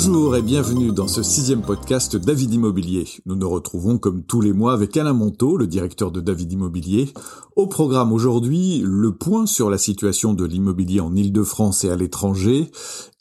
Bonjour 0.00 0.36
et 0.36 0.42
bienvenue 0.42 0.92
dans 0.92 1.08
ce 1.08 1.24
sixième 1.24 1.62
podcast 1.62 2.14
David 2.14 2.54
Immobilier. 2.54 3.04
Nous 3.26 3.34
nous 3.34 3.50
retrouvons 3.50 3.98
comme 3.98 4.22
tous 4.22 4.40
les 4.40 4.52
mois 4.52 4.72
avec 4.72 4.96
Alain 4.96 5.12
Monteau, 5.12 5.56
le 5.56 5.66
directeur 5.66 6.12
de 6.12 6.20
David 6.20 6.52
Immobilier. 6.52 7.12
Au 7.56 7.66
programme 7.66 8.12
aujourd'hui, 8.12 8.80
le 8.84 9.10
point 9.16 9.46
sur 9.46 9.70
la 9.70 9.76
situation 9.76 10.34
de 10.34 10.44
l'immobilier 10.44 11.00
en 11.00 11.16
Ile-de-France 11.16 11.82
et 11.82 11.90
à 11.90 11.96
l'étranger 11.96 12.70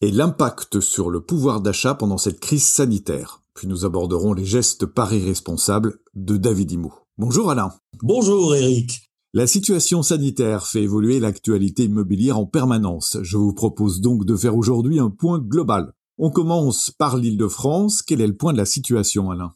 et 0.02 0.12
l'impact 0.12 0.80
sur 0.80 1.10
le 1.10 1.20
pouvoir 1.20 1.62
d'achat 1.62 1.96
pendant 1.96 2.20
cette 2.20 2.40
crise 2.40 2.66
sanitaire. 2.66 3.42
Puis 3.56 3.68
nous 3.68 3.84
aborderons 3.84 4.34
les 4.34 4.46
gestes 4.46 4.86
paris 4.86 5.26
responsables 5.26 5.98
de 6.14 6.38
David 6.38 6.74
Immo. 6.74 6.94
Bonjour 7.18 7.50
Alain. 7.50 7.74
Bonjour 8.04 8.54
Eric. 8.54 9.10
La 9.34 9.48
situation 9.48 10.04
sanitaire 10.04 10.68
fait 10.68 10.84
évoluer 10.84 11.20
l'actualité 11.20 11.86
immobilière 11.86 12.38
en 12.38 12.46
permanence. 12.46 13.18
Je 13.24 13.38
vous 13.38 13.54
propose 13.54 14.00
donc 14.00 14.26
de 14.26 14.36
faire 14.36 14.56
aujourd'hui 14.56 15.00
un 15.00 15.10
point 15.10 15.40
global. 15.40 15.94
On 16.20 16.32
commence 16.32 16.90
par 16.98 17.16
l'Île-de-France. 17.16 18.02
Quel 18.02 18.22
est 18.22 18.28
le 18.28 18.36
point 18.36 18.52
de 18.52 18.58
la 18.58 18.66
situation, 18.66 19.30
Alain? 19.30 19.54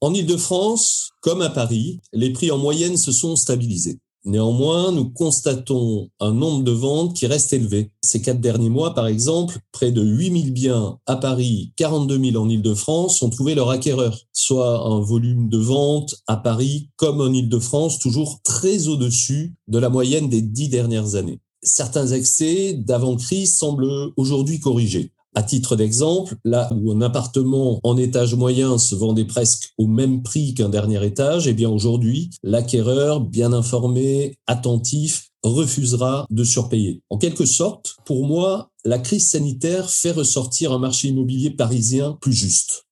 En 0.00 0.14
Île-de-France, 0.14 1.10
comme 1.20 1.42
à 1.42 1.50
Paris, 1.50 2.00
les 2.14 2.32
prix 2.32 2.50
en 2.50 2.56
moyenne 2.56 2.96
se 2.96 3.12
sont 3.12 3.36
stabilisés. 3.36 3.98
Néanmoins, 4.24 4.90
nous 4.90 5.10
constatons 5.10 6.08
un 6.18 6.32
nombre 6.32 6.64
de 6.64 6.72
ventes 6.72 7.14
qui 7.14 7.26
reste 7.26 7.52
élevé. 7.52 7.90
Ces 8.02 8.22
quatre 8.22 8.40
derniers 8.40 8.70
mois, 8.70 8.94
par 8.94 9.06
exemple, 9.06 9.58
près 9.70 9.92
de 9.92 10.02
8000 10.02 10.52
biens 10.54 10.98
à 11.04 11.16
Paris, 11.16 11.72
42 11.76 12.30
000 12.30 12.42
en 12.42 12.48
Ile-de-France 12.48 13.22
ont 13.22 13.30
trouvé 13.30 13.54
leur 13.54 13.68
acquéreur, 13.68 14.18
soit 14.32 14.86
un 14.86 15.00
volume 15.00 15.50
de 15.50 15.58
vente 15.58 16.16
à 16.26 16.38
Paris 16.38 16.88
comme 16.96 17.20
en 17.20 17.32
Ile-de-France 17.32 17.98
toujours 17.98 18.40
très 18.42 18.88
au-dessus 18.88 19.54
de 19.68 19.78
la 19.78 19.90
moyenne 19.90 20.30
des 20.30 20.40
dix 20.40 20.70
dernières 20.70 21.16
années. 21.16 21.40
Certains 21.62 22.08
excès 22.08 22.72
d'avant-crise 22.72 23.58
semblent 23.58 24.12
aujourd'hui 24.16 24.58
corrigés. 24.58 25.12
À 25.34 25.42
titre 25.42 25.76
d'exemple, 25.76 26.36
là 26.44 26.70
où 26.74 26.90
un 26.90 27.02
appartement 27.02 27.80
en 27.82 27.96
étage 27.96 28.34
moyen 28.34 28.78
se 28.78 28.94
vendait 28.94 29.26
presque 29.26 29.72
au 29.76 29.86
même 29.86 30.22
prix 30.22 30.54
qu'un 30.54 30.70
dernier 30.70 31.04
étage, 31.04 31.46
eh 31.46 31.52
bien 31.52 31.68
aujourd'hui, 31.68 32.30
l'acquéreur, 32.42 33.20
bien 33.20 33.52
informé, 33.52 34.36
attentif, 34.46 35.28
refusera 35.42 36.26
de 36.30 36.44
surpayer. 36.44 37.02
En 37.10 37.18
quelque 37.18 37.44
sorte, 37.44 37.96
pour 38.04 38.26
moi, 38.26 38.70
la 38.84 38.98
crise 38.98 39.28
sanitaire 39.28 39.90
fait 39.90 40.12
ressortir 40.12 40.72
un 40.72 40.78
marché 40.78 41.08
immobilier 41.08 41.50
parisien 41.50 42.16
plus 42.20 42.32
juste. 42.32 42.86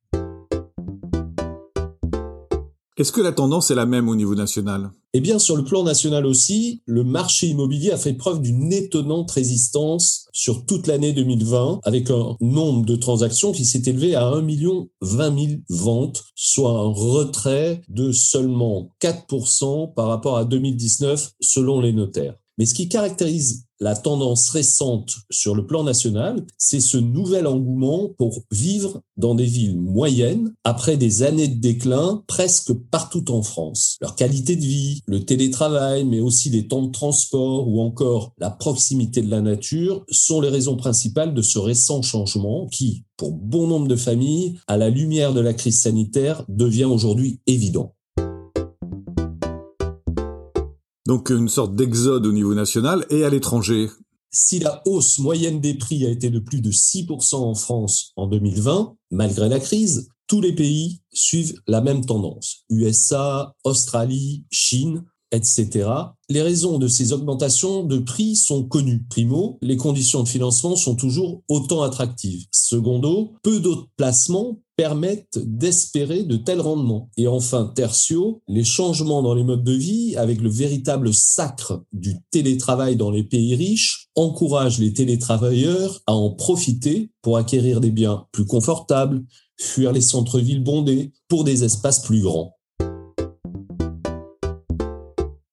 Est-ce 2.98 3.12
que 3.12 3.20
la 3.20 3.32
tendance 3.32 3.70
est 3.70 3.74
la 3.74 3.84
même 3.84 4.08
au 4.08 4.16
niveau 4.16 4.34
national? 4.34 4.90
Eh 5.12 5.20
bien, 5.20 5.38
sur 5.38 5.56
le 5.56 5.64
plan 5.64 5.82
national 5.82 6.24
aussi, 6.24 6.82
le 6.86 7.04
marché 7.04 7.46
immobilier 7.46 7.90
a 7.90 7.98
fait 7.98 8.14
preuve 8.14 8.40
d'une 8.40 8.72
étonnante 8.72 9.30
résistance 9.30 10.25
sur 10.36 10.66
toute 10.66 10.86
l'année 10.86 11.14
2020, 11.14 11.80
avec 11.82 12.10
un 12.10 12.36
nombre 12.42 12.84
de 12.84 12.94
transactions 12.94 13.52
qui 13.52 13.64
s'est 13.64 13.82
élevé 13.86 14.14
à 14.14 14.26
1 14.26 14.42
million 14.42 14.90
20 15.00 15.38
000 15.38 15.60
ventes, 15.70 16.24
soit 16.34 16.72
un 16.72 16.92
retrait 16.92 17.80
de 17.88 18.12
seulement 18.12 18.90
4% 19.00 19.94
par 19.94 20.08
rapport 20.08 20.36
à 20.36 20.44
2019 20.44 21.32
selon 21.40 21.80
les 21.80 21.94
notaires. 21.94 22.34
Mais 22.58 22.66
ce 22.66 22.74
qui 22.74 22.88
caractérise 22.88 23.66
la 23.80 23.94
tendance 23.94 24.48
récente 24.50 25.16
sur 25.30 25.54
le 25.54 25.66
plan 25.66 25.84
national, 25.84 26.46
c'est 26.56 26.80
ce 26.80 26.96
nouvel 26.96 27.46
engouement 27.46 28.10
pour 28.16 28.42
vivre 28.50 29.02
dans 29.16 29.34
des 29.34 29.44
villes 29.44 29.78
moyennes 29.78 30.54
après 30.64 30.96
des 30.96 31.22
années 31.22 31.48
de 31.48 31.60
déclin 31.60 32.22
presque 32.26 32.72
partout 32.72 33.30
en 33.30 33.42
France. 33.42 33.96
Leur 34.00 34.16
qualité 34.16 34.56
de 34.56 34.64
vie, 34.64 35.02
le 35.06 35.24
télétravail, 35.24 36.04
mais 36.04 36.20
aussi 36.20 36.48
les 36.50 36.68
temps 36.68 36.82
de 36.82 36.92
transport 36.92 37.68
ou 37.68 37.80
encore 37.80 38.32
la 38.38 38.50
proximité 38.50 39.20
de 39.20 39.30
la 39.30 39.42
nature 39.42 40.04
sont 40.10 40.40
les 40.40 40.48
raisons 40.48 40.76
principales 40.76 41.34
de 41.34 41.42
ce 41.42 41.58
récent 41.58 42.02
changement 42.02 42.66
qui, 42.68 43.04
pour 43.16 43.32
bon 43.32 43.66
nombre 43.66 43.88
de 43.88 43.96
familles, 43.96 44.58
à 44.66 44.76
la 44.76 44.90
lumière 44.90 45.34
de 45.34 45.40
la 45.40 45.54
crise 45.54 45.82
sanitaire, 45.82 46.44
devient 46.48 46.84
aujourd'hui 46.84 47.40
évident. 47.46 47.95
Donc 51.06 51.30
une 51.30 51.48
sorte 51.48 51.74
d'exode 51.76 52.26
au 52.26 52.32
niveau 52.32 52.54
national 52.54 53.06
et 53.10 53.24
à 53.24 53.30
l'étranger. 53.30 53.88
Si 54.30 54.58
la 54.58 54.82
hausse 54.86 55.18
moyenne 55.18 55.60
des 55.60 55.74
prix 55.74 56.04
a 56.04 56.10
été 56.10 56.30
de 56.30 56.40
plus 56.40 56.60
de 56.60 56.70
6% 56.70 57.36
en 57.36 57.54
France 57.54 58.12
en 58.16 58.26
2020, 58.26 58.96
malgré 59.12 59.48
la 59.48 59.60
crise, 59.60 60.08
tous 60.26 60.40
les 60.40 60.54
pays 60.54 61.00
suivent 61.12 61.54
la 61.66 61.80
même 61.80 62.04
tendance. 62.04 62.64
USA, 62.68 63.54
Australie, 63.64 64.44
Chine, 64.50 65.04
etc. 65.30 65.88
Les 66.28 66.42
raisons 66.42 66.78
de 66.78 66.88
ces 66.88 67.12
augmentations 67.12 67.84
de 67.84 67.98
prix 67.98 68.36
sont 68.36 68.64
connues. 68.64 69.04
Primo, 69.08 69.58
les 69.62 69.76
conditions 69.76 70.22
de 70.22 70.28
financement 70.28 70.76
sont 70.76 70.96
toujours 70.96 71.42
autant 71.48 71.82
attractives. 71.82 72.46
Secondo, 72.50 73.34
peu 73.42 73.60
d'autres 73.60 73.88
placements 73.96 74.60
permettent 74.76 75.38
d'espérer 75.42 76.22
de 76.22 76.36
tels 76.36 76.60
rendements. 76.60 77.10
Et 77.16 77.28
enfin, 77.28 77.72
tertio, 77.74 78.42
les 78.46 78.64
changements 78.64 79.22
dans 79.22 79.34
les 79.34 79.42
modes 79.42 79.64
de 79.64 79.72
vie, 79.72 80.16
avec 80.16 80.40
le 80.40 80.50
véritable 80.50 81.14
sacre 81.14 81.82
du 81.92 82.16
télétravail 82.30 82.96
dans 82.96 83.10
les 83.10 83.24
pays 83.24 83.54
riches, 83.54 84.08
encouragent 84.14 84.78
les 84.78 84.92
télétravailleurs 84.92 86.00
à 86.06 86.14
en 86.14 86.30
profiter 86.30 87.10
pour 87.22 87.38
acquérir 87.38 87.80
des 87.80 87.90
biens 87.90 88.26
plus 88.32 88.44
confortables, 88.44 89.24
fuir 89.58 89.92
les 89.92 90.02
centres-villes 90.02 90.62
bondés 90.62 91.12
pour 91.28 91.44
des 91.44 91.64
espaces 91.64 92.02
plus 92.02 92.20
grands. 92.20 92.52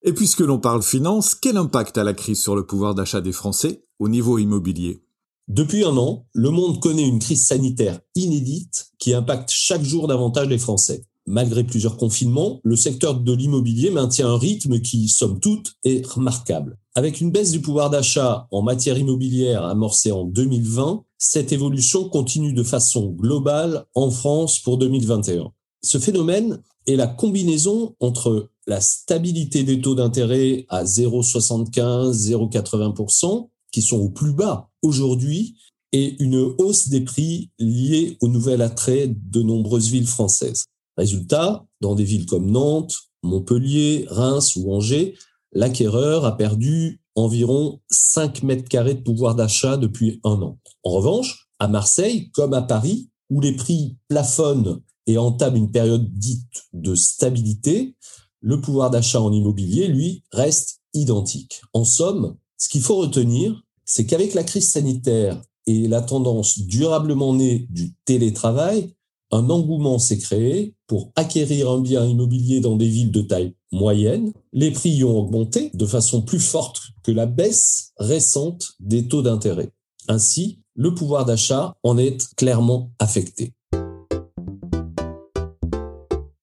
Et 0.05 0.11
puisque 0.11 0.41
l'on 0.41 0.59
parle 0.59 0.83
finance, 0.83 1.33
quel 1.33 1.55
impact 1.55 1.97
a 1.97 2.03
la 2.03 2.13
crise 2.13 2.41
sur 2.41 2.57
le 2.57 2.65
pouvoir 2.65 2.93
d'achat 2.93 3.21
des 3.21 3.31
Français 3.31 3.85
au 3.99 4.09
niveau 4.09 4.37
immobilier? 4.37 5.01
Depuis 5.49 5.83
un 5.83 5.97
an, 5.97 6.25
le 6.33 6.49
monde 6.49 6.81
connaît 6.81 7.07
une 7.07 7.19
crise 7.19 7.45
sanitaire 7.45 7.99
inédite 8.15 8.92
qui 9.03 9.13
impacte 9.13 9.49
chaque 9.51 9.83
jour 9.83 10.07
davantage 10.07 10.47
les 10.47 10.57
Français. 10.57 11.03
Malgré 11.25 11.65
plusieurs 11.65 11.97
confinements, 11.97 12.61
le 12.63 12.77
secteur 12.77 13.15
de 13.15 13.33
l'immobilier 13.33 13.89
maintient 13.89 14.29
un 14.29 14.37
rythme 14.37 14.79
qui, 14.79 15.09
somme 15.09 15.41
toute, 15.41 15.73
est 15.83 16.07
remarquable. 16.07 16.77
Avec 16.95 17.19
une 17.19 17.29
baisse 17.29 17.51
du 17.51 17.59
pouvoir 17.59 17.89
d'achat 17.89 18.47
en 18.49 18.61
matière 18.61 18.97
immobilière 18.97 19.65
amorcée 19.65 20.13
en 20.13 20.23
2020, 20.23 21.03
cette 21.17 21.51
évolution 21.51 22.07
continue 22.07 22.53
de 22.53 22.63
façon 22.63 23.07
globale 23.09 23.83
en 23.93 24.09
France 24.09 24.59
pour 24.59 24.77
2021. 24.77 25.51
Ce 25.81 25.97
phénomène 25.97 26.61
est 26.87 26.95
la 26.95 27.07
combinaison 27.07 27.95
entre 27.99 28.51
la 28.67 28.79
stabilité 28.79 29.63
des 29.63 29.81
taux 29.81 29.95
d'intérêt 29.95 30.65
à 30.69 30.85
0,75, 30.85 32.29
0,80%, 32.31 33.49
qui 33.73 33.81
sont 33.81 33.97
au 33.97 34.07
plus 34.07 34.31
bas 34.31 34.69
aujourd'hui 34.81 35.57
et 35.93 36.21
une 36.21 36.53
hausse 36.57 36.89
des 36.89 37.01
prix 37.01 37.51
liée 37.59 38.17
au 38.19 38.27
nouvel 38.27 38.61
attrait 38.61 39.07
de 39.07 39.41
nombreuses 39.41 39.89
villes 39.89 40.07
françaises. 40.07 40.65
Résultat, 40.97 41.65
dans 41.81 41.95
des 41.95 42.03
villes 42.03 42.25
comme 42.25 42.49
Nantes, 42.49 42.97
Montpellier, 43.21 44.05
Reims 44.09 44.55
ou 44.55 44.73
Angers, 44.73 45.15
l'acquéreur 45.53 46.25
a 46.25 46.35
perdu 46.35 47.01
environ 47.15 47.79
5 47.91 48.43
mètres 48.43 48.67
carrés 48.67 48.95
de 48.95 49.01
pouvoir 49.01 49.35
d'achat 49.35 49.77
depuis 49.77 50.19
un 50.23 50.41
an. 50.41 50.59
En 50.83 50.91
revanche, 50.91 51.47
à 51.59 51.67
Marseille, 51.67 52.31
comme 52.31 52.53
à 52.53 52.63
Paris, 52.63 53.09
où 53.29 53.39
les 53.39 53.55
prix 53.55 53.97
plafonnent 54.07 54.81
et 55.05 55.17
entament 55.17 55.55
une 55.55 55.71
période 55.71 56.11
dite 56.11 56.63
de 56.73 56.95
stabilité, 56.95 57.95
le 58.41 58.59
pouvoir 58.59 58.89
d'achat 58.89 59.21
en 59.21 59.31
immobilier, 59.31 59.87
lui, 59.87 60.23
reste 60.31 60.81
identique. 60.93 61.61
En 61.73 61.85
somme, 61.85 62.35
ce 62.57 62.67
qu'il 62.67 62.81
faut 62.81 62.97
retenir, 62.97 63.63
c'est 63.85 64.05
qu'avec 64.05 64.33
la 64.33 64.43
crise 64.43 64.71
sanitaire 64.71 65.41
et 65.67 65.87
la 65.87 66.01
tendance 66.01 66.59
durablement 66.59 67.33
née 67.33 67.67
du 67.69 67.93
télétravail, 68.05 68.93
un 69.31 69.49
engouement 69.49 69.97
s'est 69.97 70.19
créé 70.19 70.75
pour 70.85 71.11
acquérir 71.15 71.71
un 71.71 71.79
bien 71.79 72.05
immobilier 72.05 72.59
dans 72.59 72.75
des 72.75 72.87
villes 72.87 73.11
de 73.11 73.21
taille 73.21 73.55
moyenne. 73.71 74.31
Les 74.51 74.69
prix 74.69 74.91
y 74.91 75.03
ont 75.03 75.17
augmenté 75.17 75.71
de 75.73 75.85
façon 75.85 76.21
plus 76.21 76.39
forte 76.39 76.81
que 77.03 77.11
la 77.11 77.25
baisse 77.25 77.93
récente 77.97 78.73
des 78.79 79.07
taux 79.07 79.23
d'intérêt. 79.23 79.71
Ainsi, 80.07 80.59
le 80.75 80.93
pouvoir 80.93 81.25
d'achat 81.25 81.75
en 81.81 81.97
est 81.97 82.35
clairement 82.35 82.91
affecté. 82.99 83.53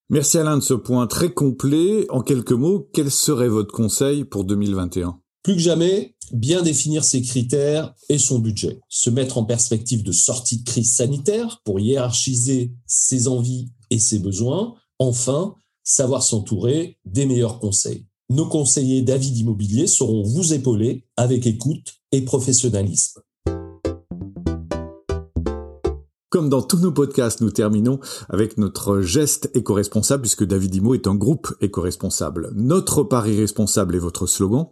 Merci 0.09 0.39
Alain 0.39 0.57
de 0.57 0.63
ce 0.63 0.75
point 0.75 1.07
très 1.07 1.33
complet. 1.33 2.07
En 2.09 2.23
quelques 2.23 2.51
mots, 2.51 2.89
quel 2.93 3.13
serait 3.13 3.49
votre 3.49 3.73
conseil 3.73 4.25
pour 4.25 4.43
2021 4.43 5.20
Plus 5.43 5.55
que 5.55 5.61
jamais, 5.61 6.15
bien 6.33 6.63
définir 6.63 7.03
ses 7.05 7.23
critères 7.23 7.95
et 8.09 8.19
son 8.19 8.39
budget, 8.39 8.81
se 8.89 9.11
mettre 9.11 9.39
en 9.39 9.45
perspective 9.45 10.03
de 10.03 10.13
sortie 10.13 10.59
de 10.59 10.65
crise 10.65 10.95
sanitaire 10.95 11.61
pour 11.65 11.81
hiérarchiser 11.81 12.73
ses 12.87 13.27
envies 13.27 13.71
et 13.91 13.99
ses 13.99 14.19
besoins, 14.19 14.75
enfin, 14.99 15.55
savoir 15.83 16.23
s'entourer 16.23 16.99
des 17.05 17.27
meilleurs 17.27 17.59
conseils. 17.59 18.07
Nos 18.29 18.47
conseillers 18.47 19.03
d'avis 19.03 19.33
d'immobilier 19.33 19.87
sauront 19.87 20.23
vous 20.23 20.53
épauler 20.53 21.05
avec 21.17 21.47
écoute 21.47 21.95
et 22.13 22.23
professionnalisme. 22.23 23.21
Comme 26.31 26.49
dans 26.49 26.63
tous 26.63 26.79
nos 26.79 26.93
podcasts, 26.93 27.41
nous 27.41 27.51
terminons 27.51 27.99
avec 28.29 28.57
notre 28.57 29.01
geste 29.01 29.51
éco-responsable 29.53 30.23
puisque 30.23 30.47
David 30.47 30.77
Imo 30.77 30.95
est 30.95 31.09
un 31.09 31.17
groupe 31.17 31.53
éco-responsable. 31.61 32.53
Notre 32.55 33.03
pari 33.03 33.37
responsable 33.37 33.97
est 33.97 33.99
votre 33.99 34.29
slogan. 34.29 34.67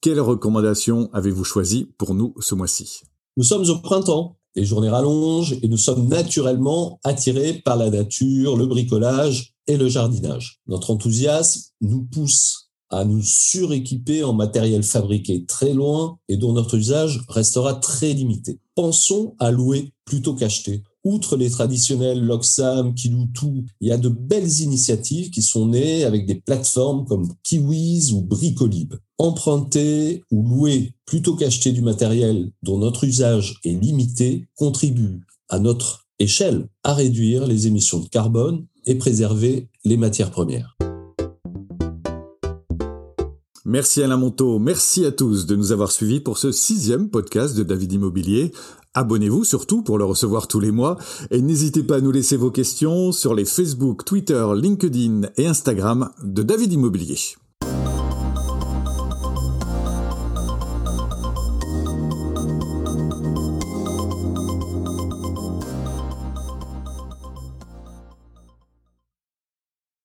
Quelles 0.00 0.20
recommandations 0.20 1.10
avez-vous 1.12 1.44
choisi 1.44 1.86
pour 1.98 2.16
nous 2.16 2.34
ce 2.40 2.56
mois-ci? 2.56 3.02
Nous 3.36 3.44
sommes 3.44 3.70
au 3.70 3.78
printemps 3.78 4.38
Les 4.56 4.64
journées 4.64 4.88
rallongent 4.88 5.54
et 5.62 5.68
nous 5.68 5.76
sommes 5.76 6.08
naturellement 6.08 6.98
attirés 7.04 7.62
par 7.64 7.76
la 7.76 7.90
nature, 7.90 8.56
le 8.56 8.66
bricolage 8.66 9.54
et 9.68 9.76
le 9.76 9.88
jardinage. 9.88 10.62
Notre 10.66 10.90
enthousiasme 10.90 11.60
nous 11.80 12.02
pousse 12.02 12.70
à 12.90 13.04
nous 13.04 13.22
suréquiper 13.22 14.24
en 14.24 14.32
matériel 14.32 14.82
fabriqué 14.82 15.46
très 15.46 15.74
loin 15.74 16.18
et 16.28 16.36
dont 16.36 16.52
notre 16.54 16.74
usage 16.74 17.20
restera 17.28 17.74
très 17.74 18.14
limité. 18.14 18.58
Pensons 18.74 19.36
à 19.38 19.52
louer 19.52 19.92
plutôt 20.04 20.34
qu'acheter. 20.34 20.82
Outre 21.04 21.36
les 21.36 21.50
traditionnels 21.50 22.24
Loxam, 22.24 22.94
Kiloutou, 22.94 23.66
il 23.82 23.88
y 23.88 23.92
a 23.92 23.98
de 23.98 24.08
belles 24.08 24.60
initiatives 24.60 25.28
qui 25.28 25.42
sont 25.42 25.66
nées 25.66 26.04
avec 26.04 26.26
des 26.26 26.36
plateformes 26.36 27.04
comme 27.04 27.30
Kiwiz 27.42 28.14
ou 28.14 28.22
Bricolib. 28.22 28.94
Emprunter 29.18 30.24
ou 30.30 30.42
louer 30.42 30.94
plutôt 31.04 31.36
qu'acheter 31.36 31.72
du 31.72 31.82
matériel 31.82 32.50
dont 32.62 32.78
notre 32.78 33.04
usage 33.04 33.60
est 33.64 33.78
limité 33.78 34.48
contribue 34.56 35.20
à 35.50 35.58
notre 35.58 36.06
échelle 36.18 36.68
à 36.82 36.94
réduire 36.94 37.46
les 37.46 37.66
émissions 37.66 38.00
de 38.00 38.08
carbone 38.08 38.66
et 38.86 38.94
préserver 38.94 39.68
les 39.84 39.98
matières 39.98 40.30
premières. 40.30 40.74
Merci 43.66 44.02
Alain 44.02 44.18
Monteau, 44.18 44.58
merci 44.58 45.06
à 45.06 45.10
tous 45.10 45.46
de 45.46 45.56
nous 45.56 45.72
avoir 45.72 45.90
suivis 45.90 46.20
pour 46.20 46.36
ce 46.36 46.52
sixième 46.52 47.08
podcast 47.08 47.56
de 47.56 47.62
David 47.62 47.92
Immobilier. 47.92 48.52
Abonnez-vous 48.92 49.42
surtout 49.42 49.80
pour 49.80 49.96
le 49.96 50.04
recevoir 50.04 50.48
tous 50.48 50.60
les 50.60 50.70
mois 50.70 50.98
et 51.30 51.40
n'hésitez 51.40 51.82
pas 51.82 51.96
à 51.96 52.00
nous 52.02 52.12
laisser 52.12 52.36
vos 52.36 52.50
questions 52.50 53.10
sur 53.10 53.34
les 53.34 53.46
Facebook, 53.46 54.04
Twitter, 54.04 54.46
LinkedIn 54.54 55.30
et 55.38 55.46
Instagram 55.46 56.10
de 56.22 56.42
David 56.42 56.74
Immobilier. 56.74 57.16